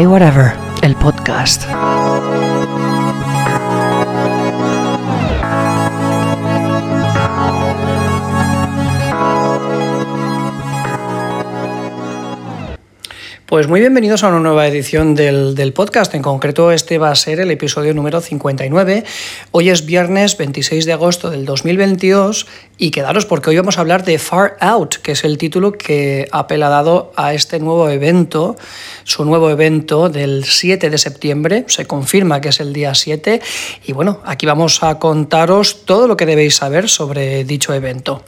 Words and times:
iWhatever, 0.00 0.54
el 0.82 0.96
podcast. 0.96 1.64
Pues 13.52 13.68
muy 13.68 13.80
bienvenidos 13.80 14.24
a 14.24 14.28
una 14.28 14.40
nueva 14.40 14.66
edición 14.66 15.14
del, 15.14 15.74
podcast. 15.74 16.14
En 16.14 16.22
concreto, 16.22 16.72
este 16.72 16.96
va 16.96 17.10
a 17.10 17.14
ser 17.14 17.38
el 17.38 17.50
episodio 17.50 17.92
número 17.92 18.22
59. 18.22 19.04
Hoy 19.50 19.68
es 19.68 19.84
viernes 19.84 20.38
26 20.38 20.86
de 20.86 20.94
agosto 20.94 21.28
del 21.28 21.44
2022 21.44 22.46
y 22.78 22.90
quedaros 22.92 23.26
porque 23.26 23.50
hoy 23.50 23.58
vamos 23.58 23.76
a 23.76 23.82
hablar 23.82 24.06
de 24.06 24.18
Far 24.18 24.56
Out, 24.58 25.02
que 25.02 25.12
es 25.12 25.24
el 25.24 25.36
título 25.36 25.72
que 25.72 26.26
Apple 26.32 26.64
ha 26.64 26.70
dado 26.70 27.12
a 27.14 27.34
este 27.34 27.60
nuevo 27.60 27.90
evento, 27.90 28.56
su 29.04 29.26
nuevo 29.26 29.50
evento 29.50 30.08
del 30.08 30.44
7 30.44 30.88
de 30.88 30.96
septiembre. 30.96 31.66
Se 31.68 31.84
confirma 31.84 32.40
que 32.40 32.48
es 32.48 32.60
el 32.60 32.72
día 32.72 32.94
7 32.94 33.42
y 33.84 33.92
bueno, 33.92 34.22
aquí 34.24 34.46
vamos 34.46 34.82
a 34.82 34.98
contaros 34.98 35.84
todo 35.84 36.08
lo 36.08 36.16
que 36.16 36.24
debéis 36.24 36.54
saber 36.54 36.88
sobre 36.88 37.44
dicho 37.44 37.74
evento. 37.74 38.24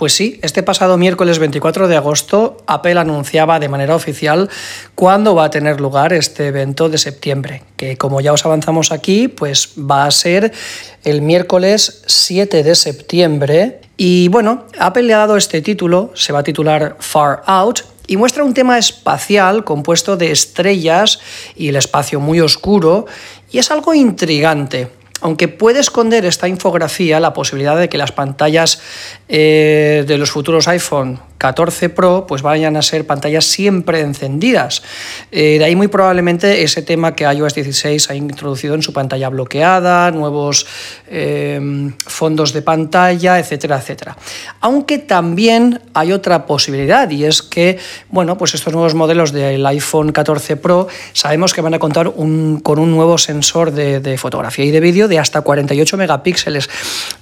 Pues 0.00 0.14
sí, 0.14 0.40
este 0.40 0.62
pasado 0.62 0.96
miércoles 0.96 1.38
24 1.38 1.86
de 1.86 1.94
agosto 1.94 2.56
Apple 2.66 2.98
anunciaba 2.98 3.60
de 3.60 3.68
manera 3.68 3.94
oficial 3.94 4.48
cuándo 4.94 5.34
va 5.34 5.44
a 5.44 5.50
tener 5.50 5.78
lugar 5.78 6.14
este 6.14 6.46
evento 6.46 6.88
de 6.88 6.96
septiembre, 6.96 7.64
que 7.76 7.98
como 7.98 8.22
ya 8.22 8.32
os 8.32 8.46
avanzamos 8.46 8.92
aquí, 8.92 9.28
pues 9.28 9.72
va 9.78 10.06
a 10.06 10.10
ser 10.10 10.54
el 11.04 11.20
miércoles 11.20 12.02
7 12.06 12.62
de 12.62 12.74
septiembre. 12.76 13.82
Y 13.98 14.28
bueno, 14.28 14.64
Apple 14.78 15.02
le 15.02 15.12
ha 15.12 15.18
dado 15.18 15.36
este 15.36 15.60
título, 15.60 16.12
se 16.14 16.32
va 16.32 16.38
a 16.38 16.44
titular 16.44 16.96
Far 16.98 17.42
Out, 17.44 17.80
y 18.06 18.16
muestra 18.16 18.42
un 18.42 18.54
tema 18.54 18.78
espacial 18.78 19.64
compuesto 19.64 20.16
de 20.16 20.30
estrellas 20.30 21.20
y 21.54 21.68
el 21.68 21.76
espacio 21.76 22.20
muy 22.20 22.40
oscuro, 22.40 23.04
y 23.52 23.58
es 23.58 23.70
algo 23.70 23.92
intrigante 23.92 24.88
aunque 25.20 25.48
puede 25.48 25.80
esconder 25.80 26.24
esta 26.24 26.48
infografía 26.48 27.20
la 27.20 27.32
posibilidad 27.32 27.76
de 27.76 27.88
que 27.88 27.98
las 27.98 28.12
pantallas 28.12 28.80
eh, 29.28 30.04
de 30.06 30.18
los 30.18 30.30
futuros 30.30 30.68
iPhone 30.68 31.20
14 31.40 31.88
Pro 31.88 32.26
pues 32.28 32.42
vayan 32.42 32.76
a 32.76 32.82
ser 32.82 33.06
pantallas 33.06 33.46
siempre 33.46 34.00
encendidas. 34.00 34.82
Eh, 35.32 35.56
de 35.58 35.64
ahí 35.64 35.74
muy 35.74 35.88
probablemente 35.88 36.62
ese 36.62 36.82
tema 36.82 37.16
que 37.16 37.24
iOS 37.24 37.54
16 37.54 38.10
ha 38.10 38.14
introducido 38.14 38.74
en 38.74 38.82
su 38.82 38.92
pantalla 38.92 39.30
bloqueada, 39.30 40.10
nuevos 40.10 40.66
eh, 41.08 41.90
fondos 42.06 42.52
de 42.52 42.60
pantalla, 42.60 43.38
etcétera, 43.38 43.78
etcétera. 43.78 44.18
Aunque 44.60 44.98
también 44.98 45.80
hay 45.94 46.12
otra 46.12 46.44
posibilidad 46.44 47.08
y 47.08 47.24
es 47.24 47.40
que, 47.40 47.78
bueno, 48.10 48.36
pues 48.36 48.54
estos 48.54 48.74
nuevos 48.74 48.94
modelos 48.94 49.32
del 49.32 49.64
iPhone 49.64 50.12
14 50.12 50.58
Pro 50.58 50.88
sabemos 51.14 51.54
que 51.54 51.62
van 51.62 51.72
a 51.72 51.78
contar 51.78 52.12
con 52.12 52.78
un 52.78 52.90
nuevo 52.90 53.16
sensor 53.16 53.72
de, 53.72 54.00
de 54.00 54.18
fotografía 54.18 54.66
y 54.66 54.70
de 54.70 54.80
vídeo 54.80 55.08
de 55.08 55.18
hasta 55.18 55.40
48 55.40 55.96
megapíxeles. 55.96 56.68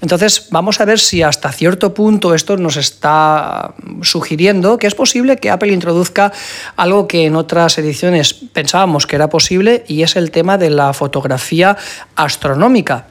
Entonces, 0.00 0.48
vamos 0.50 0.80
a 0.80 0.84
ver 0.84 0.98
si 0.98 1.22
hasta 1.22 1.52
cierto 1.52 1.94
punto 1.94 2.34
esto 2.34 2.56
nos 2.56 2.76
está 2.76 3.74
sugiriendo 4.10 4.78
que 4.78 4.86
es 4.86 4.94
posible 4.94 5.36
que 5.36 5.50
Apple 5.50 5.72
introduzca 5.72 6.32
algo 6.76 7.06
que 7.06 7.26
en 7.26 7.36
otras 7.36 7.78
ediciones 7.78 8.34
pensábamos 8.52 9.06
que 9.06 9.16
era 9.16 9.28
posible 9.28 9.84
y 9.86 10.02
es 10.02 10.16
el 10.16 10.30
tema 10.30 10.58
de 10.58 10.70
la 10.70 10.92
fotografía 10.92 11.76
astronómica. 12.16 13.06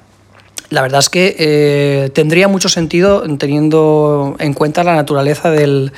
La 0.69 0.81
verdad 0.81 0.99
es 0.99 1.09
que 1.09 1.35
eh, 1.39 2.09
tendría 2.09 2.47
mucho 2.47 2.67
sentido 2.67 3.23
teniendo 3.37 4.35
en 4.39 4.53
cuenta 4.53 4.83
la 4.83 4.95
naturaleza 4.95 5.49
del, 5.49 5.93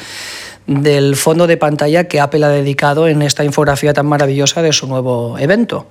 del 0.67 1.15
fondo 1.15 1.47
de 1.47 1.57
pantalla 1.57 2.07
que 2.07 2.19
Apple 2.19 2.45
ha 2.45 2.49
dedicado 2.49 3.07
en 3.07 3.23
esta 3.23 3.43
infografía 3.43 3.93
tan 3.93 4.05
maravillosa 4.05 4.61
de 4.61 4.71
su 4.71 4.85
nuevo 4.85 5.37
evento. 5.39 5.87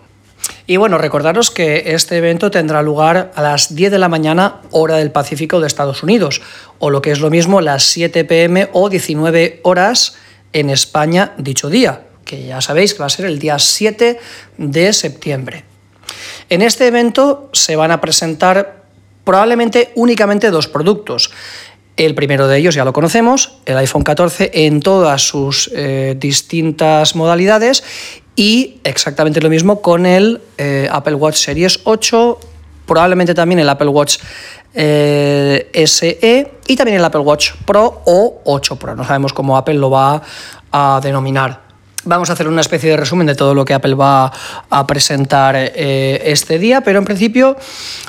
Y 0.71 0.77
bueno, 0.77 0.99
recordaros 0.99 1.51
que 1.51 1.95
este 1.95 2.19
evento 2.19 2.51
tendrá 2.51 2.83
lugar 2.83 3.33
a 3.35 3.41
las 3.41 3.75
10 3.75 3.91
de 3.91 3.99
la 3.99 4.11
mañana, 4.11 4.61
hora 4.71 4.99
del 4.99 5.11
Pacífico 5.11 5.61
de 5.61 5.67
Estados 5.67 6.03
Unidos, 6.03 6.43
o 6.79 6.91
lo 6.91 7.01
que 7.01 7.11
es 7.11 7.21
lo 7.21 7.31
mismo, 7.31 7.62
las 7.62 7.84
7 7.84 8.27
pm 8.27 8.69
o 8.75 8.91
19 8.91 9.61
horas 9.65 10.17
en 10.53 10.69
España 10.69 11.33
dicho 11.39 11.71
día, 11.71 12.03
que 12.27 12.45
ya 12.45 12.61
sabéis 12.61 12.93
que 12.93 13.01
va 13.01 13.07
a 13.07 13.09
ser 13.09 13.25
el 13.25 13.39
día 13.39 13.59
7 13.59 14.21
de 14.59 14.93
septiembre. 14.93 15.65
En 16.51 16.61
este 16.61 16.87
evento 16.87 17.49
se 17.55 17.75
van 17.75 17.91
a 17.91 18.03
presentar 18.03 18.83
probablemente 19.25 19.93
únicamente 19.95 20.51
dos 20.51 20.69
productos. 20.69 21.31
El 21.97 22.15
primero 22.15 22.47
de 22.47 22.59
ellos 22.59 22.75
ya 22.75 22.84
lo 22.84 22.93
conocemos, 22.93 23.59
el 23.65 23.78
iPhone 23.78 24.03
14 24.03 24.51
en 24.53 24.81
todas 24.81 25.23
sus 25.23 25.71
eh, 25.75 26.15
distintas 26.19 27.17
modalidades 27.17 27.83
y 28.38 28.78
exactamente 28.84 29.41
lo 29.41 29.50
mismo 29.50 29.82
con 29.82 30.06
el 30.06 30.41
eh, 30.59 30.88
Apple 30.93 31.16
Watch 31.16 31.38
Series 31.38 31.81
8, 31.82 32.38
probablemente 32.87 33.34
también 33.34 33.59
el 33.59 33.69
Apple 33.69 33.88
Watch 33.88 34.19
eh, 34.75 35.69
SE 35.87 36.53
y 36.69 36.77
también 36.77 36.98
el 36.98 37.04
Apple 37.04 37.22
Watch 37.22 37.54
Pro 37.66 38.03
o 38.06 38.41
8 38.44 38.77
Pro. 38.77 38.94
No 38.94 39.04
sabemos 39.04 39.32
cómo 39.32 39.56
Apple 39.56 39.75
lo 39.75 39.91
va 39.91 40.22
a 40.71 41.00
denominar. 41.03 41.68
Vamos 42.04 42.31
a 42.31 42.34
hacer 42.34 42.47
una 42.47 42.60
especie 42.60 42.91
de 42.91 42.97
resumen 42.97 43.26
de 43.26 43.34
todo 43.34 43.54
lo 43.54 43.64
que 43.64 43.75
Apple 43.75 43.94
va 43.94 44.32
a 44.70 44.86
presentar 44.86 45.56
eh, 45.56 46.22
este 46.26 46.59
día, 46.59 46.81
pero 46.81 47.00
en 47.00 47.04
principio 47.04 47.56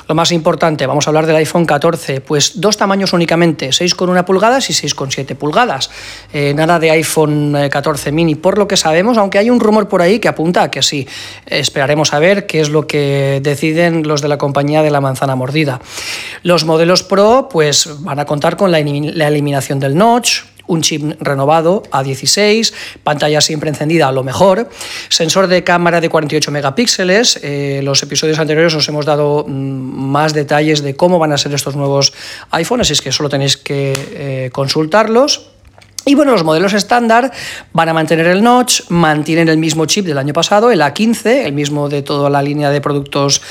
lo 0.06 0.14
más 0.14 0.30
importante, 0.30 0.86
vamos 0.86 1.06
a 1.06 1.10
hablar 1.10 1.26
del 1.26 1.36
iPhone 1.36 1.66
14, 1.66 2.20
pues 2.20 2.60
dos 2.60 2.76
tamaños 2.76 3.12
únicamente, 3.12 3.70
6,1 3.70 4.24
pulgadas 4.24 4.70
y 4.70 4.74
6,7 4.74 5.34
pulgadas. 5.34 5.90
Eh, 6.32 6.54
nada 6.54 6.78
de 6.78 6.92
iPhone 6.92 7.56
14 7.68 8.08
eh, 8.08 8.12
mini, 8.12 8.36
por 8.36 8.58
lo 8.58 8.68
que 8.68 8.76
sabemos, 8.76 9.18
aunque 9.18 9.38
hay 9.38 9.50
un 9.50 9.58
rumor 9.58 9.88
por 9.88 10.02
ahí 10.02 10.20
que 10.20 10.28
apunta 10.28 10.62
a 10.62 10.70
que 10.70 10.82
sí. 10.82 11.08
Esperaremos 11.46 12.14
a 12.14 12.20
ver 12.20 12.46
qué 12.46 12.60
es 12.60 12.70
lo 12.70 12.86
que 12.86 13.40
deciden 13.42 14.06
los 14.06 14.22
de 14.22 14.28
la 14.28 14.38
compañía 14.38 14.82
de 14.82 14.90
la 14.90 15.00
manzana 15.00 15.34
mordida. 15.34 15.80
Los 16.44 16.64
modelos 16.64 17.02
Pro 17.02 17.48
pues 17.50 17.88
van 18.02 18.20
a 18.20 18.24
contar 18.24 18.56
con 18.56 18.70
la 18.70 18.78
eliminación 18.78 19.80
del 19.80 19.96
notch, 19.96 20.42
un 20.70 20.82
chip 20.82 21.02
renovado 21.20 21.82
a 21.90 22.02
16, 22.02 22.72
pantalla 23.02 23.40
siempre 23.40 23.68
encendida 23.68 24.08
a 24.08 24.12
lo 24.12 24.22
mejor, 24.22 24.70
sensor 25.08 25.48
de 25.48 25.64
cámara 25.64 26.00
de 26.00 26.08
48 26.08 26.50
megapíxeles. 26.50 27.40
Eh, 27.42 27.80
los 27.82 28.02
episodios 28.02 28.38
anteriores 28.38 28.74
os 28.74 28.88
hemos 28.88 29.04
dado 29.04 29.44
mm, 29.46 29.50
más 29.50 30.32
detalles 30.32 30.82
de 30.82 30.94
cómo 30.94 31.18
van 31.18 31.32
a 31.32 31.38
ser 31.38 31.52
estos 31.52 31.74
nuevos 31.74 32.12
iPhones, 32.52 32.86
así 32.86 32.92
es 32.94 33.02
que 33.02 33.12
solo 33.12 33.28
tenéis 33.28 33.56
que 33.56 33.92
eh, 34.12 34.50
consultarlos. 34.52 35.50
Y 36.06 36.14
bueno, 36.14 36.32
los 36.32 36.44
modelos 36.44 36.72
estándar 36.72 37.30
van 37.72 37.88
a 37.88 37.92
mantener 37.92 38.26
el 38.26 38.42
notch, 38.42 38.88
mantienen 38.88 39.48
el 39.48 39.58
mismo 39.58 39.84
chip 39.84 40.06
del 40.06 40.16
año 40.16 40.32
pasado, 40.32 40.70
el 40.70 40.80
A15, 40.80 41.44
el 41.44 41.52
mismo 41.52 41.88
de 41.88 42.02
toda 42.02 42.30
la 42.30 42.42
línea 42.42 42.70
de 42.70 42.80
productos 42.80 43.42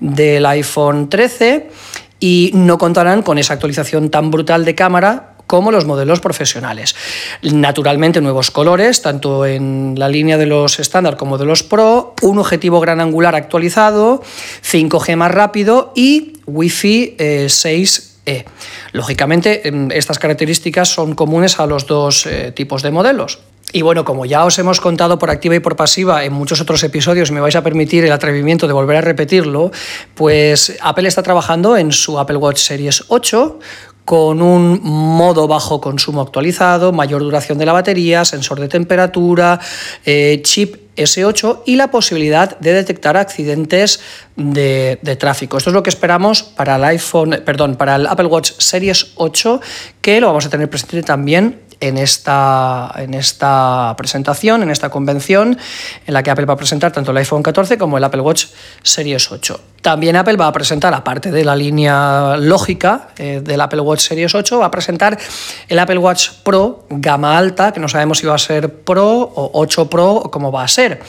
del 0.00 0.44
iPhone 0.46 1.08
13, 1.08 1.70
y 2.18 2.50
no 2.54 2.78
contarán 2.78 3.22
con 3.22 3.38
esa 3.38 3.54
actualización 3.54 4.10
tan 4.10 4.30
brutal 4.30 4.64
de 4.64 4.74
cámara 4.74 5.31
como 5.52 5.70
los 5.70 5.84
modelos 5.84 6.20
profesionales. 6.20 6.96
Naturalmente 7.42 8.22
nuevos 8.22 8.50
colores, 8.50 9.02
tanto 9.02 9.44
en 9.44 9.96
la 9.98 10.08
línea 10.08 10.38
de 10.38 10.46
los 10.46 10.78
estándar 10.78 11.18
como 11.18 11.36
de 11.36 11.44
los 11.44 11.62
Pro, 11.62 12.14
un 12.22 12.38
objetivo 12.38 12.80
gran 12.80 13.02
angular 13.02 13.34
actualizado, 13.34 14.22
5G 14.62 15.14
más 15.16 15.30
rápido 15.30 15.92
y 15.94 16.38
Wi-Fi 16.46 17.16
6 17.48 18.18
eh, 18.24 18.32
e. 18.32 18.44
Lógicamente, 18.92 19.68
em, 19.68 19.90
estas 19.90 20.18
características 20.18 20.88
son 20.88 21.14
comunes 21.14 21.60
a 21.60 21.66
los 21.66 21.86
dos 21.86 22.24
eh, 22.24 22.52
tipos 22.52 22.80
de 22.80 22.90
modelos. 22.90 23.40
Y 23.74 23.82
bueno, 23.82 24.04
como 24.04 24.26
ya 24.26 24.44
os 24.44 24.58
hemos 24.58 24.80
contado 24.80 25.18
por 25.18 25.30
activa 25.30 25.54
y 25.54 25.60
por 25.60 25.76
pasiva 25.76 26.24
en 26.24 26.32
muchos 26.32 26.60
otros 26.60 26.82
episodios, 26.82 27.30
me 27.30 27.40
vais 27.40 27.56
a 27.56 27.62
permitir 27.62 28.04
el 28.04 28.12
atrevimiento 28.12 28.66
de 28.66 28.74
volver 28.74 28.96
a 28.96 29.00
repetirlo, 29.00 29.70
pues 30.14 30.76
Apple 30.82 31.08
está 31.08 31.22
trabajando 31.22 31.76
en 31.78 31.90
su 31.90 32.18
Apple 32.18 32.36
Watch 32.36 32.58
Series 32.58 33.04
8 33.08 33.58
con 34.04 34.42
un 34.42 34.80
modo 34.82 35.46
bajo 35.46 35.80
consumo 35.80 36.20
actualizado, 36.20 36.92
mayor 36.92 37.22
duración 37.22 37.58
de 37.58 37.66
la 37.66 37.72
batería, 37.72 38.24
sensor 38.24 38.60
de 38.60 38.68
temperatura, 38.68 39.60
eh, 40.04 40.40
chip 40.42 40.76
S8 40.96 41.62
y 41.66 41.76
la 41.76 41.90
posibilidad 41.90 42.58
de 42.58 42.72
detectar 42.72 43.16
accidentes 43.16 44.00
de, 44.36 44.98
de, 45.02 45.16
tráfico. 45.16 45.56
Esto 45.56 45.70
es 45.70 45.74
lo 45.74 45.82
que 45.82 45.90
esperamos 45.90 46.42
para 46.42 46.76
el 46.76 46.84
iPhone, 46.84 47.40
perdón, 47.44 47.76
para 47.76 47.96
el 47.96 48.06
Apple 48.06 48.26
Watch 48.26 48.52
Series 48.58 49.12
8, 49.16 49.60
que 50.00 50.20
lo 50.20 50.26
vamos 50.26 50.46
a 50.46 50.50
tener 50.50 50.68
presente 50.68 51.02
también 51.02 51.60
en 51.80 51.98
esta, 51.98 52.92
en 52.96 53.14
esta 53.14 53.94
presentación, 53.96 54.62
en 54.62 54.70
esta 54.70 54.88
convención, 54.88 55.58
en 56.06 56.14
la 56.14 56.22
que 56.22 56.30
Apple 56.30 56.46
va 56.46 56.54
a 56.54 56.56
presentar 56.56 56.92
tanto 56.92 57.10
el 57.10 57.16
iPhone 57.16 57.42
14 57.42 57.76
como 57.76 57.98
el 57.98 58.04
Apple 58.04 58.20
Watch 58.20 58.46
Series 58.82 59.32
8. 59.32 59.71
También 59.82 60.14
Apple 60.14 60.36
va 60.36 60.46
a 60.46 60.52
presentar, 60.52 60.94
aparte 60.94 61.32
de 61.32 61.44
la 61.44 61.56
línea 61.56 62.36
lógica 62.36 63.08
eh, 63.18 63.40
del 63.42 63.60
Apple 63.60 63.80
Watch 63.80 64.02
Series 64.02 64.32
8, 64.32 64.60
va 64.60 64.66
a 64.66 64.70
presentar 64.70 65.18
el 65.68 65.76
Apple 65.76 65.98
Watch 65.98 66.30
Pro 66.44 66.84
gama 66.88 67.36
alta, 67.36 67.72
que 67.72 67.80
no 67.80 67.88
sabemos 67.88 68.18
si 68.18 68.26
va 68.26 68.36
a 68.36 68.38
ser 68.38 68.72
Pro 68.72 69.32
o 69.34 69.50
8 69.54 69.90
Pro 69.90 70.12
o 70.12 70.30
cómo 70.30 70.52
va 70.52 70.62
a 70.62 70.68
ser, 70.68 71.00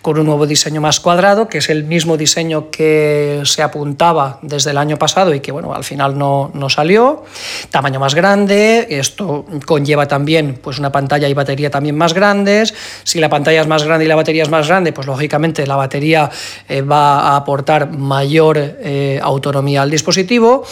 con 0.00 0.18
un 0.18 0.24
nuevo 0.24 0.46
diseño 0.46 0.80
más 0.80 0.98
cuadrado, 0.98 1.46
que 1.46 1.58
es 1.58 1.68
el 1.68 1.84
mismo 1.84 2.16
diseño 2.16 2.70
que 2.70 3.42
se 3.44 3.62
apuntaba 3.62 4.38
desde 4.40 4.70
el 4.70 4.78
año 4.78 4.96
pasado 4.96 5.34
y 5.34 5.40
que 5.40 5.52
bueno, 5.52 5.74
al 5.74 5.84
final 5.84 6.16
no, 6.16 6.50
no 6.54 6.70
salió, 6.70 7.24
tamaño 7.70 8.00
más 8.00 8.14
grande, 8.14 8.86
esto 8.88 9.44
conlleva 9.66 10.08
también 10.08 10.58
pues 10.62 10.78
una 10.78 10.90
pantalla 10.90 11.28
y 11.28 11.34
batería 11.34 11.70
también 11.70 11.98
más 11.98 12.14
grandes. 12.14 12.72
Si 13.04 13.20
la 13.20 13.28
pantalla 13.28 13.60
es 13.60 13.66
más 13.66 13.84
grande 13.84 14.06
y 14.06 14.08
la 14.08 14.16
batería 14.16 14.42
es 14.42 14.48
más 14.48 14.68
grande, 14.68 14.94
pues 14.94 15.06
lógicamente 15.06 15.66
la 15.66 15.76
batería 15.76 16.30
eh, 16.66 16.80
va 16.80 17.20
a 17.20 17.36
aportar 17.36 17.90
mayor 17.90 18.21
eh, 18.24 19.20
autonomía 19.22 19.82
al 19.82 19.90
dispositivo 19.90 20.64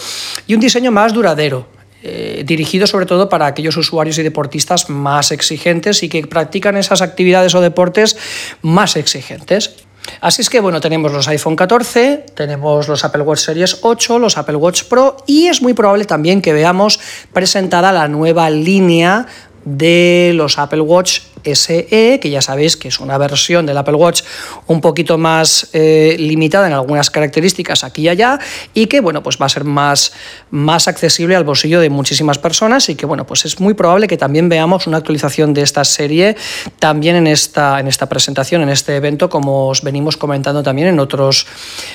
y 0.47 0.53
un 0.53 0.59
diseño 0.59 0.91
más 0.91 1.13
duradero. 1.13 1.67
Eh, 2.03 2.43
dirigido 2.47 2.87
sobre 2.87 3.05
todo 3.05 3.29
para 3.29 3.45
aquellos 3.45 3.77
usuarios 3.77 4.17
y 4.17 4.23
deportistas 4.23 4.89
más 4.89 5.31
exigentes 5.31 6.01
y 6.01 6.09
que 6.09 6.25
practican 6.25 6.75
esas 6.75 7.03
actividades 7.03 7.53
o 7.53 7.61
deportes 7.61 8.17
más 8.63 8.95
exigentes. 8.95 9.85
Así 10.19 10.41
es 10.41 10.49
que 10.49 10.59
bueno, 10.61 10.81
tenemos 10.81 11.11
los 11.11 11.27
iPhone 11.27 11.55
14, 11.55 12.25
tenemos 12.33 12.87
los 12.87 13.05
Apple 13.05 13.21
Watch 13.21 13.41
Series 13.41 13.77
8, 13.83 14.17
los 14.17 14.37
Apple 14.39 14.55
Watch 14.55 14.85
Pro 14.85 15.17
y 15.27 15.45
es 15.45 15.61
muy 15.61 15.73
probable 15.73 16.05
también 16.05 16.41
que 16.41 16.53
veamos 16.53 16.99
presentada 17.33 17.91
la 17.91 18.07
nueva 18.07 18.49
línea 18.49 19.27
de 19.63 20.31
los 20.33 20.57
Apple 20.57 20.81
Watch 20.81 21.19
SE, 21.43 22.19
que 22.21 22.29
ya 22.29 22.41
sabéis 22.41 22.77
que 22.77 22.87
es 22.87 22.99
una 22.99 23.17
versión 23.17 23.65
del 23.65 23.77
Apple 23.77 23.95
Watch 23.95 24.23
un 24.67 24.81
poquito 24.81 25.17
más 25.17 25.69
eh, 25.73 26.15
limitada 26.19 26.67
en 26.67 26.73
algunas 26.73 27.09
características 27.09 27.83
aquí 27.83 28.03
y 28.03 28.09
allá, 28.09 28.39
y 28.73 28.87
que 28.87 29.01
bueno, 29.01 29.23
pues 29.23 29.37
va 29.41 29.45
a 29.45 29.49
ser 29.49 29.63
más, 29.63 30.13
más 30.49 30.87
accesible 30.87 31.35
al 31.35 31.43
bolsillo 31.43 31.79
de 31.79 31.89
muchísimas 31.89 32.37
personas 32.37 32.89
y 32.89 32.95
que 32.95 33.05
bueno, 33.05 33.25
pues 33.25 33.45
es 33.45 33.59
muy 33.59 33.73
probable 33.73 34.07
que 34.07 34.17
también 34.17 34.49
veamos 34.49 34.87
una 34.87 34.97
actualización 34.97 35.53
de 35.53 35.61
esta 35.61 35.83
serie 35.83 36.35
también 36.79 37.15
en 37.15 37.27
esta, 37.27 37.79
en 37.79 37.87
esta 37.87 38.07
presentación, 38.07 38.61
en 38.61 38.69
este 38.69 38.95
evento, 38.95 39.29
como 39.29 39.67
os 39.67 39.81
venimos 39.83 40.17
comentando 40.17 40.63
también 40.63 40.87
en 40.89 40.99
otros, 40.99 41.47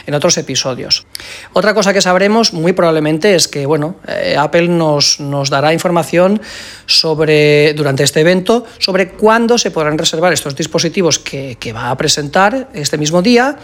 en 0.06 0.14
otros 0.14 0.38
episodios. 0.38 1.06
Otra 1.52 1.74
cosa 1.74 1.92
que 1.92 2.00
sabremos 2.00 2.52
muy 2.52 2.72
probablemente 2.72 3.34
es 3.34 3.48
que 3.48 3.66
bueno, 3.66 3.96
eh, 4.08 4.36
Apple 4.38 4.68
nos, 4.68 5.20
nos 5.20 5.50
dará 5.50 5.72
información 5.72 6.40
sobre, 6.86 7.74
durante 7.74 8.02
este 8.02 8.20
evento 8.20 8.64
sobre 8.78 9.10
cuándo 9.10 9.35
cuándo 9.36 9.58
se 9.58 9.70
podrán 9.70 9.98
reservar 9.98 10.32
estos 10.32 10.56
dispositivos 10.56 11.18
que, 11.18 11.58
va 11.74 11.90
a 11.90 11.96
presentar 11.98 12.70
este 12.72 12.96
mismo 12.96 13.20
día 13.20 13.58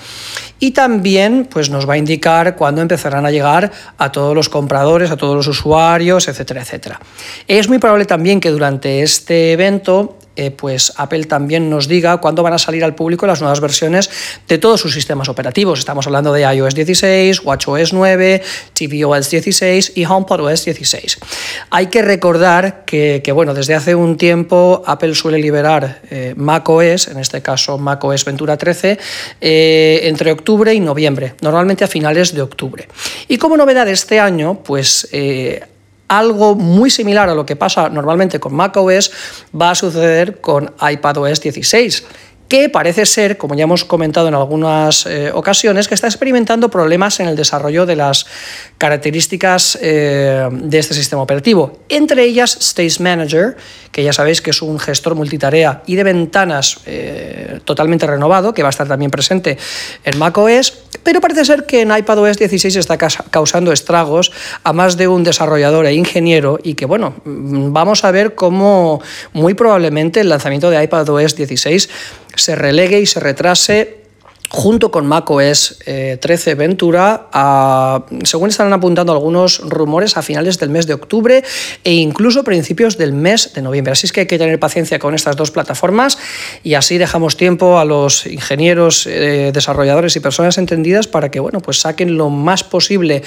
y 0.59 0.73
también 0.73 1.49
pues, 1.51 1.71
nos 1.71 1.89
va 1.89 1.95
a 1.95 1.97
indicar 1.97 2.57
cuándo 2.57 2.83
empezarán 2.83 3.25
a 3.25 3.31
llegar 3.31 3.73
a 3.97 4.13
todos 4.13 4.35
los 4.35 4.51
compradores, 4.51 5.11
a 5.11 5.17
todos 5.17 5.35
los 5.35 5.47
usuarios, 5.47 6.29
etcétera, 6.29 6.61
etcétera. 6.61 7.01
Es 7.49 7.71
muy 7.71 7.79
probable 7.79 8.05
también 8.05 8.39
que 8.39 8.51
durante 8.51 9.03
este 9.03 9.53
evento 9.53 10.19
eh, 10.37 10.51
pues 10.51 10.93
Apple 10.97 11.25
también 11.25 11.69
nos 11.69 11.89
diga 11.89 12.17
cuándo 12.19 12.43
van 12.43 12.55
a 12.55 12.59
salir 12.59 12.85
al 12.85 12.95
público 12.95 13.27
las 13.27 13.41
nuevas 13.41 13.61
versiones 13.61 14.11
de 14.49 14.59
todos 14.59 14.81
sus 14.81 14.95
sistemas 14.95 15.29
operativos. 15.29 15.79
Estamos 15.79 16.07
hablando 16.07 16.33
de 16.33 16.43
iOS 16.43 16.75
16, 16.75 17.45
WatchOS 17.45 17.93
9, 17.93 18.43
tvOS 18.73 19.31
16 19.31 19.93
y 19.97 20.05
HomePodOS 20.05 20.65
16. 20.65 21.19
Hay 21.71 21.87
que 21.87 22.03
recordar 22.03 22.85
que, 22.85 23.23
bueno, 23.35 23.55
desde 23.55 23.75
hace 23.75 23.95
un 23.95 24.17
tiempo 24.17 24.83
Apple 24.87 25.15
suele 25.15 25.39
liberar 25.39 26.01
eh, 26.11 26.35
macOS, 26.37 27.09
en 27.09 27.19
este 27.19 27.43
caso 27.43 27.79
macOS 27.79 28.25
Ventura 28.25 28.57
13, 28.57 28.99
eh, 29.41 30.01
entre 30.05 30.33
octubre 30.33 30.73
y 30.73 30.81
noviembre, 30.81 31.35
normalmente 31.41 31.85
a 31.85 31.89
finales 31.89 32.35
de 32.35 32.43
octubre. 32.43 32.89
Y 33.29 33.37
como 33.37 33.57
novedad 33.57 33.89
este 33.89 34.19
año, 34.19 34.63
pues 34.63 35.09
algo 36.19 36.55
muy 36.55 36.91
similar 36.91 37.29
a 37.29 37.35
lo 37.35 37.47
que 37.47 37.57
pasa 37.57 37.89
normalmente 37.89 38.39
con 38.39 38.55
macOS 38.55 39.11
va 39.59 39.71
a 39.71 39.75
suceder 39.75 40.41
con 40.41 40.73
iPadOS 40.81 41.41
16 41.41 42.05
que 42.53 42.69
parece 42.69 43.07
ser, 43.07 43.39
como 43.39 43.55
ya 43.55 43.65
hemos 43.65 43.83
comentado 43.87 44.29
en 44.29 44.35
algunas 44.35 45.07
eh, 45.07 45.31
ocasiones, 45.33 45.89
que 45.89 45.95
está 45.95 46.07
experimentando 46.07 46.69
problemas 46.69 47.19
en 47.21 47.29
el 47.29 47.35
desarrollo 47.35 47.87
de 47.87 47.97
las 47.97 48.27
características 48.77 49.79
eh, 49.81 50.47
de 50.53 50.79
este 50.79 50.93
sistema 50.93 51.23
operativo. 51.23 51.81
Entre 51.89 52.25
ellas, 52.25 52.59
Stage 52.61 53.03
Manager, 53.03 53.57
que 53.91 54.05
ya 54.05 54.13
sabéis 54.13 54.43
que 54.43 54.51
es 54.51 54.61
un 54.61 54.79
gestor 54.79 55.15
multitarea 55.15 55.83
y 55.87 55.97
de 55.97 56.05
ventanas 56.05 56.81
eh, 56.85 57.61
totalmente 57.65 58.07
renovado, 58.07 58.53
que 58.53 58.63
va 58.63 58.69
a 58.69 58.77
estar 58.77 58.87
también 58.87 59.11
presente 59.11 59.57
en 60.05 60.19
macOS, 60.19 60.75
pero 61.03 61.21
parece 61.21 61.45
ser 61.45 61.67
que 61.67 61.83
en 61.83 61.97
iPadOS 61.97 62.39
16 62.39 62.77
está 62.77 62.99
causando 62.99 63.73
estragos 63.73 64.33
a 64.65 64.73
más 64.73 64.97
de 64.97 65.09
un 65.09 65.25
desarrollador 65.25 65.87
e 65.87 65.95
ingeniero 65.95 66.59
y 66.63 66.75
que, 66.75 66.87
bueno, 66.87 67.15
mm, 67.25 67.73
vamos 67.73 68.05
a 68.05 68.11
ver 68.11 68.35
cómo 68.35 69.01
muy 69.33 69.55
probablemente 69.55 70.21
el 70.21 70.29
lanzamiento 70.29 70.71
de 70.71 70.83
iPadOS 70.83 71.37
16 71.37 71.89
se 72.35 72.55
relegue 72.55 73.01
y 73.01 73.07
se 73.07 73.21
retrase 73.21 74.02
junto 74.53 74.91
con 74.91 75.07
macOS 75.07 75.79
13 75.81 76.51
eh, 76.51 76.55
Ventura, 76.55 77.29
según 78.23 78.51
están 78.51 78.71
apuntando 78.75 79.13
algunos 79.13 79.61
rumores, 79.61 80.19
a 80.19 80.23
finales 80.23 80.59
del 80.59 80.69
mes 80.69 80.87
de 80.87 80.93
octubre 80.93 81.43
e 81.85 81.93
incluso 81.95 82.45
principios 82.45 82.99
del 82.99 83.15
mes 83.15 83.55
de 83.55 83.63
noviembre. 83.63 83.93
Así 83.93 84.07
es 84.07 84.13
que 84.13 84.21
hay 84.21 84.27
que 84.27 84.37
tener 84.37 84.61
paciencia 84.61 84.99
con 84.99 85.15
estas 85.15 85.37
dos 85.37 85.51
plataformas 85.51 86.19
y 86.63 86.75
así 86.75 86.99
dejamos 86.99 87.39
tiempo 87.39 87.79
a 87.79 87.87
los 87.87 88.27
ingenieros, 88.27 89.07
eh, 89.07 89.53
desarrolladores 89.55 90.17
y 90.17 90.21
personas 90.21 90.59
entendidas 90.59 91.07
para 91.07 91.31
que 91.31 91.41
bueno, 91.41 91.61
pues 91.61 91.81
saquen 91.81 92.19
lo 92.19 92.29
más 92.29 92.63
posible 92.63 93.23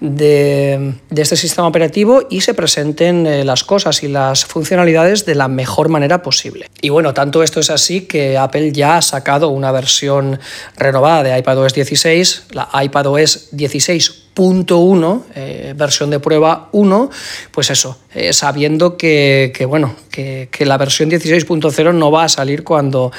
de, 0.00 0.92
este 1.10 1.36
sistema 1.36 1.66
operativo 1.66 2.26
y 2.28 2.42
se 2.42 2.52
presenten 2.52 3.26
eh, 3.26 3.44
las 3.44 3.64
cosas 3.64 4.02
y 4.02 4.08
las 4.08 4.44
funcionalidades 4.44 5.24
de 5.24 5.36
la 5.36 5.48
mejor 5.48 5.88
manera 5.88 6.20
posible. 6.20 6.68
Y 6.82 6.90
bueno, 6.90 7.14
tanto 7.14 7.42
esto 7.42 7.60
es 7.60 7.70
así 7.70 8.02
que 8.02 8.36
Apple 8.36 8.72
ya 8.72 8.98
ha 8.98 9.02
sacado 9.02 9.48
una 9.48 9.72
versión 9.72 10.38
renovada 10.76 11.22
de 11.22 11.38
iPadOS 11.38 11.74
16, 11.74 12.44
la 12.50 12.68
iPadOS 12.82 13.52
16.1, 13.52 15.22
eh, 15.34 15.74
versión 15.76 16.10
de 16.10 16.20
prueba 16.20 16.68
1, 16.72 17.10
pues 17.50 17.70
eso, 17.70 17.98
eh, 18.14 18.32
sabiendo 18.32 18.96
que, 18.96 19.52
bueno, 19.68 19.94
que, 20.10 20.48
la 20.60 20.76
versión 20.78 21.10
16.0 21.10 21.94
no 21.94 22.10
va 22.10 22.24
a 22.24 22.28
salir 22.28 22.64
cuando, 22.64 23.12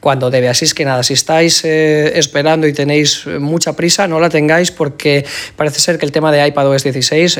cuando 0.00 0.30
debe. 0.30 0.48
Así 0.48 0.64
es 0.64 0.74
que 0.74 0.84
nada, 0.84 1.02
si 1.02 1.14
estáis 1.14 1.64
eh, 1.64 2.18
esperando 2.18 2.66
y 2.66 2.72
tenéis 2.72 3.26
mucha 3.26 3.74
prisa, 3.74 4.08
no 4.08 4.20
la 4.20 4.30
tengáis 4.30 4.70
porque 4.70 5.24
parece 5.56 5.80
ser 5.80 5.98
que 5.98 6.06
el 6.06 6.12
tema 6.12 6.32
de 6.32 6.46
iPadOS 6.46 6.84
16 6.84 7.38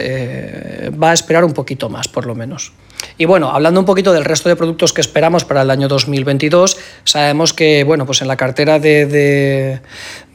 va 1.02 1.10
a 1.10 1.14
esperar 1.14 1.44
un 1.44 1.52
poquito 1.52 1.88
más, 1.88 2.08
por 2.08 2.26
lo 2.26 2.34
menos. 2.34 2.72
Y 3.16 3.26
bueno, 3.26 3.50
hablando 3.50 3.78
un 3.78 3.86
poquito 3.86 4.12
del 4.12 4.24
resto 4.24 4.48
de 4.48 4.56
productos 4.56 4.92
que 4.92 5.00
esperamos 5.00 5.44
para 5.44 5.62
el 5.62 5.70
año 5.70 5.86
2022, 5.86 6.76
sabemos 7.04 7.52
que 7.52 7.84
bueno, 7.84 8.06
pues 8.06 8.22
en 8.22 8.28
la 8.28 8.36
cartera 8.36 8.80
de, 8.80 9.80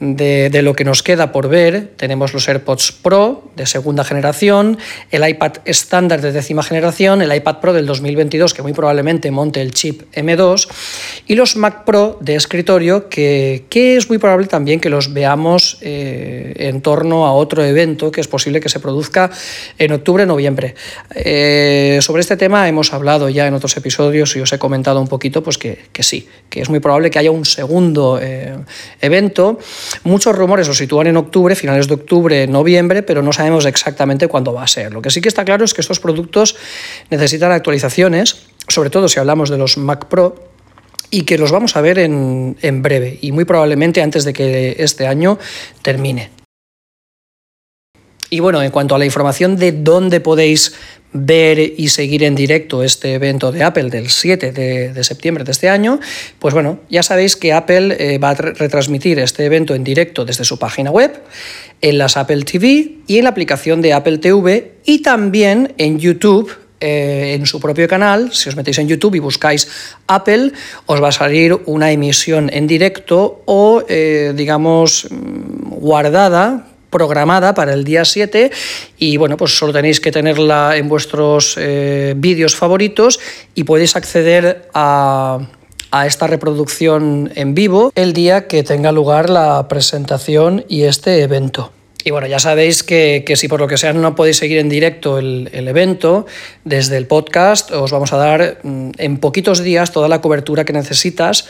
de, 0.00 0.62
lo 0.62 0.74
que 0.74 0.84
nos 0.84 1.02
queda 1.02 1.30
por 1.30 1.48
ver 1.48 1.92
tenemos 1.96 2.32
los 2.32 2.48
AirPods 2.48 2.92
Pro 2.92 3.50
de 3.54 3.66
segunda 3.66 4.02
generación, 4.02 4.78
el 5.10 5.28
iPad 5.28 5.58
estándar 5.66 6.22
de 6.22 6.32
décima 6.32 6.62
generación, 6.62 7.20
el 7.20 7.34
iPad 7.34 7.58
Pro 7.60 7.72
del 7.74 7.84
2022 7.84 8.54
que 8.54 8.62
muy 8.62 8.72
probablemente 8.72 9.30
monte 9.30 9.60
el 9.60 9.72
chip 9.72 10.02
M2 10.14 10.68
y 11.26 11.34
los 11.34 11.56
Mac 11.56 11.84
Pro 11.84 12.18
de 12.20 12.34
escritorio 12.34 13.10
que, 13.10 13.66
que 13.68 13.96
es 13.96 14.08
muy 14.08 14.16
probable 14.16 14.46
también 14.46 14.80
que 14.80 14.88
los 14.88 15.12
veamos 15.12 15.78
eh, 15.82 16.54
en 16.56 16.80
torno 16.80 17.26
a 17.26 17.32
otro 17.32 17.62
evento 17.62 18.10
que 18.10 18.22
es 18.22 18.28
posible 18.28 18.60
que 18.60 18.70
se 18.70 18.80
produzca 18.80 19.30
en 19.78 19.92
octubre-noviembre. 19.92 20.74
Eh, 21.14 21.98
sobre 22.00 22.20
este 22.20 22.36
tema 22.36 22.69
hemos 22.70 22.92
hablado 22.92 23.28
ya 23.28 23.46
en 23.46 23.54
otros 23.54 23.76
episodios 23.76 24.34
y 24.36 24.40
os 24.40 24.52
he 24.52 24.58
comentado 24.58 25.00
un 25.00 25.08
poquito 25.08 25.42
pues 25.42 25.58
que, 25.58 25.78
sí, 26.00 26.28
que 26.48 26.62
es 26.62 26.70
muy 26.70 26.80
probable 26.80 27.10
que 27.10 27.18
haya 27.18 27.30
un 27.30 27.44
segundo 27.44 28.18
eh, 28.20 28.56
evento. 29.00 29.58
Muchos 30.04 30.34
rumores 30.34 30.66
lo 30.66 30.74
sitúan 30.74 31.06
en 31.06 31.16
octubre, 31.16 31.54
finales 31.54 31.86
de 31.86 31.94
octubre, 31.94 32.46
noviembre, 32.46 33.02
pero 33.02 33.22
no 33.22 33.32
sabemos 33.32 33.66
exactamente 33.66 34.26
cuándo 34.28 34.52
va 34.52 34.62
a 34.62 34.66
ser. 34.66 34.92
Lo 34.92 35.02
que 35.02 35.10
sí 35.10 35.20
que 35.20 35.28
está 35.28 35.44
claro 35.44 35.64
es 35.64 35.74
que 35.74 35.82
estos 35.82 36.00
productos 36.00 36.56
necesitan 37.10 37.52
actualizaciones, 37.52 38.46
sobre 38.68 38.90
todo 38.90 39.08
si 39.08 39.20
hablamos 39.20 39.50
de 39.50 39.58
los 39.58 39.76
Mac 39.76 40.06
Pro, 40.06 40.50
y 41.10 41.22
que 41.22 41.38
los 41.38 41.50
vamos 41.50 41.76
a 41.76 41.80
ver 41.80 41.98
en, 41.98 42.56
en 42.62 42.82
breve 42.82 43.18
y 43.20 43.32
muy 43.32 43.44
probablemente 43.44 44.00
antes 44.00 44.24
de 44.24 44.32
que 44.32 44.76
este 44.78 45.06
año 45.06 45.38
termine. 45.82 46.39
Y 48.30 48.38
bueno, 48.38 48.62
en 48.62 48.70
cuanto 48.70 48.94
a 48.94 48.98
la 48.98 49.04
información 49.04 49.56
de 49.56 49.72
dónde 49.72 50.20
podéis 50.20 50.72
ver 51.12 51.58
y 51.58 51.88
seguir 51.88 52.22
en 52.22 52.36
directo 52.36 52.84
este 52.84 53.14
evento 53.14 53.50
de 53.50 53.64
Apple 53.64 53.90
del 53.90 54.08
7 54.08 54.52
de, 54.52 55.04
septiembre 55.04 55.42
de 55.42 55.50
este 55.50 55.68
año, 55.68 55.98
pues 56.38 56.54
bueno, 56.54 56.78
ya 56.88 57.02
sabéis 57.02 57.34
que 57.34 57.52
Apple 57.52 57.96
eh, 57.98 58.18
va 58.18 58.30
a 58.30 58.34
retransmitir 58.34 59.18
este 59.18 59.44
evento 59.44 59.74
en 59.74 59.82
directo 59.82 60.24
desde 60.24 60.44
su 60.44 60.58
página 60.58 60.92
web, 60.92 61.20
en 61.80 61.98
las 61.98 62.16
Apple 62.16 62.44
TV 62.44 62.98
y 63.08 63.18
en 63.18 63.24
la 63.24 63.30
aplicación 63.30 63.82
de 63.82 63.92
Apple 63.92 64.18
TV 64.18 64.74
y 64.84 65.02
también 65.02 65.74
en 65.78 65.98
YouTube 65.98 66.52
eh, 66.82 67.34
en 67.34 67.44
su 67.44 67.60
propio 67.60 67.86
canal, 67.86 68.32
si 68.32 68.48
os 68.48 68.56
metéis 68.56 68.78
en 68.78 68.88
YouTube 68.88 69.14
y 69.14 69.18
buscáis 69.18 69.68
Apple, 70.06 70.52
os 70.86 71.02
va 71.02 71.08
a 71.08 71.12
salir 71.12 71.58
una 71.66 71.92
emisión 71.92 72.48
en 72.52 72.66
directo 72.66 73.42
o, 73.44 73.82
eh, 73.86 74.32
digamos, 74.34 75.06
mm, 75.10 75.74
guardada 75.74 76.69
programada 76.90 77.54
para 77.54 77.72
el 77.72 77.84
día 77.84 78.04
7 78.04 78.50
y 78.98 79.16
bueno, 79.16 79.36
pues 79.36 79.56
solo 79.56 79.72
tenéis 79.72 80.00
que 80.00 80.12
tenerla 80.12 80.76
en 80.76 80.88
vuestros 80.88 81.56
eh, 81.58 82.14
vídeos 82.16 82.56
favoritos 82.56 83.20
y 83.54 83.64
podéis 83.64 83.96
acceder 83.96 84.68
a, 84.74 85.38
a 85.90 86.06
esta 86.06 86.26
reproducción 86.26 87.30
en 87.34 87.54
vivo 87.54 87.92
el 87.94 88.12
día 88.12 88.46
que 88.46 88.62
tenga 88.62 88.92
lugar 88.92 89.30
la 89.30 89.68
presentación 89.68 90.64
y 90.68 90.82
este 90.82 91.22
evento. 91.22 91.72
Y 92.04 92.10
bueno, 92.10 92.26
ya 92.26 92.38
sabéis 92.38 92.82
que, 92.82 93.24
si 93.34 93.48
por 93.48 93.60
lo 93.60 93.68
que 93.68 93.76
sea 93.76 93.92
no 93.92 94.14
podéis 94.14 94.38
seguir 94.38 94.58
en 94.58 94.68
directo 94.68 95.18
el, 95.18 95.48
evento, 95.52 96.26
desde 96.64 96.96
el 96.96 97.06
podcast 97.06 97.70
os 97.70 97.90
vamos 97.90 98.12
a 98.12 98.16
dar 98.16 98.58
mm, 98.62 98.90
en 98.96 99.18
poquitos 99.18 99.62
días 99.62 99.92
toda 99.92 100.08
la 100.08 100.20
cobertura 100.20 100.64
que 100.64 100.72
necesitas 100.72 101.46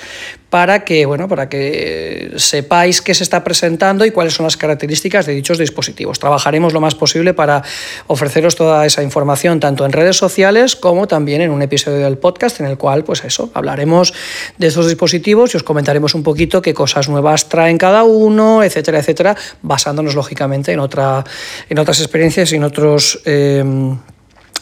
para 0.51 0.85
que, 0.85 1.07
bueno, 1.07 1.29
para 1.29 1.49
que 1.49 2.33
sepáis 2.37 3.01
qué 3.01 3.15
se 3.15 3.23
está 3.23 3.45
presentando 3.45 4.05
y 4.05 4.11
cuáles 4.11 4.35
son 4.35 4.45
las 4.45 4.57
características 4.57 5.27
de 5.27 5.35
dichos 5.35 5.59
dispositivos. 5.59 6.19
Trabajaremos 6.19 6.73
lo 6.73 6.81
más 6.81 6.97
posible 6.97 7.35
para 7.35 7.63
ofreceros 8.09 8.57
toda 8.57 8.85
esa 8.85 9.05
información 9.05 9.61
tanto 9.61 9.87
en 9.87 9.93
redes 9.93 10.17
sociales 10.17 10.75
como 10.75 11.07
también 11.07 11.41
en 11.41 11.51
un 11.53 11.63
episodio 11.63 11.99
del 11.99 12.19
podcast 12.19 12.59
en 12.59 12.67
el 12.67 12.77
cual, 12.77 13.05
pues 13.05 13.25
eso, 13.25 13.51
hablaremos 13.55 14.13
de 14.59 14.67
estos 14.67 14.89
dispositivos 14.89 15.55
y 15.55 15.59
os 15.59 15.63
comentaremos 15.63 16.17
un 16.17 16.25
poquito 16.25 16.61
qué 16.61 16.75
cosas 16.75 17.09
nuevas 17.09 17.49
traen 17.49 17.79
cada 17.79 18.03
uno, 18.03 18.65
etcétera, 18.65 18.99
etcétera, 18.99 19.37
basándonos 19.63 20.17
lógicamente 20.17 20.40
en, 20.73 20.81
otra, 20.81 21.25
en 21.69 21.79
otras 21.79 22.01
experiencias 22.01 22.53
y 22.53 22.57
en 22.57 22.65
otros... 22.65 23.21
Eh, 23.25 23.65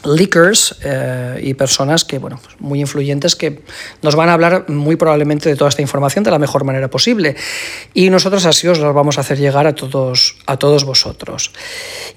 leakers 0.05 0.77
eh, 0.85 1.41
y 1.43 1.55
personas 1.55 2.05
que, 2.05 2.19
bueno, 2.19 2.39
pues 2.43 2.57
muy 2.61 2.81
influyentes 2.81 3.37
que 3.37 3.61
nos 4.03 4.15
van 4.15 4.29
a 4.29 4.35
hablar 4.35 4.69
muy 4.69 4.97
probablemente 4.97 5.49
de 5.49 5.57
toda 5.57 5.69
esta 5.69 5.83
información 5.83 6.25
de 6.25 6.31
la 6.31 6.39
mejor 6.39 6.65
manera 6.65 6.89
posible. 6.89 7.37
Y 7.95 8.11
nosotros 8.11 8.47
así 8.47 8.69
os 8.69 8.79
lo 8.79 8.93
vamos 8.93 9.19
a 9.19 9.23
hacer 9.23 9.39
llegar 9.39 9.67
a 9.67 9.75
todos, 9.75 10.37
a 10.47 10.57
todos 10.57 10.85
vosotros. 10.85 11.53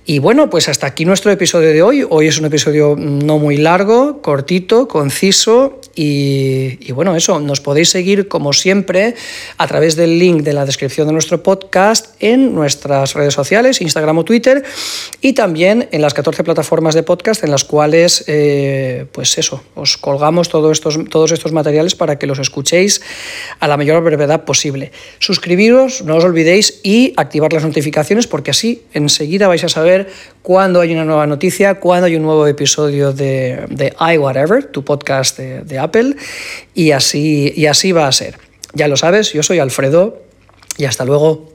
Y 0.06 0.20
bueno, 0.20 0.50
pues 0.50 0.70
hasta 0.70 0.88
aquí 0.88 1.06
nuestro 1.06 1.32
episodio 1.32 1.70
de 1.70 1.82
hoy. 1.82 2.06
Hoy 2.08 2.28
es 2.28 2.40
un 2.40 2.46
episodio 2.46 2.96
no 2.98 3.38
muy 3.40 3.58
largo, 3.58 4.22
cortito, 4.22 4.88
conciso 4.88 5.80
y, 5.96 6.78
y 6.80 6.92
bueno, 6.92 7.16
eso, 7.16 7.40
nos 7.40 7.62
podéis 7.62 7.90
seguir 7.90 8.28
como 8.28 8.54
siempre 8.54 9.16
a 9.58 9.68
través 9.68 9.96
del 9.96 10.20
link 10.20 10.44
de 10.44 10.54
la 10.54 10.66
descripción 10.66 11.08
de 11.08 11.14
nuestro 11.14 11.44
podcast 11.44 12.16
en 12.20 12.54
nuestras 12.54 13.14
redes 13.14 13.34
sociales, 13.34 13.82
Instagram 13.82 14.20
o 14.20 14.26
Twitter 14.26 14.64
y 15.22 15.34
también 15.34 15.90
en 15.92 16.02
las 16.02 16.14
14 16.14 16.44
plataformas 16.44 16.96
de 16.96 17.04
podcast 17.04 17.44
en 17.44 17.52
las 17.52 17.64
cuales, 17.72 18.26
eh, 18.28 19.06
pues 19.14 19.38
eso, 19.38 19.64
os 19.76 19.96
colgamos 19.96 20.50
todos 20.50 20.74
estos, 20.74 21.00
todos 21.10 21.32
estos 21.32 21.54
materiales 21.54 21.96
para 21.96 22.20
que 22.20 22.28
los 22.28 22.38
escuchéis 22.38 23.02
a 23.62 23.68
la 23.70 23.78
mayor 23.78 24.04
brevedad 24.04 24.44
posible. 24.44 24.92
Suscribiros, 25.20 26.04
no 26.04 26.18
os 26.18 26.26
olvidéis, 26.26 26.82
y 26.84 27.14
activar 27.16 27.54
las 27.54 27.64
notificaciones 27.64 28.28
porque 28.28 28.52
así 28.52 28.84
enseguida 28.92 29.48
vais 29.48 29.64
a 29.64 29.70
saber 29.70 30.10
cuándo 30.42 30.82
hay 30.82 30.92
una 30.92 31.06
nueva 31.06 31.26
noticia, 31.28 31.76
cuándo 31.80 32.08
hay 32.08 32.18
un 32.18 32.24
nuevo 32.24 32.46
episodio 32.46 33.14
de, 33.14 33.66
de 33.70 33.94
iWhatever, 34.16 34.66
tu 34.66 34.84
podcast 34.84 35.38
de, 35.38 35.62
de 35.62 35.80
Apple, 35.80 36.18
y 36.76 36.92
así, 36.92 37.54
y 37.56 37.68
así 37.68 37.94
va 37.94 38.08
a 38.08 38.12
ser. 38.12 38.38
Ya 38.74 38.90
lo 38.90 38.98
sabes, 38.98 39.32
yo 39.32 39.44
soy 39.44 39.60
Alfredo 39.60 40.22
y 40.78 40.84
hasta 40.84 41.06
luego. 41.06 41.51